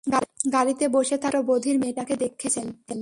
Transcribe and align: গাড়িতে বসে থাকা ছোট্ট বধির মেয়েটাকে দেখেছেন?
গাড়িতে 0.53 0.85
বসে 0.87 1.17
থাকা 1.17 1.39
ছোট্ট 1.39 1.47
বধির 1.47 1.79
মেয়েটাকে 1.79 2.15
দেখেছেন? 2.15 2.67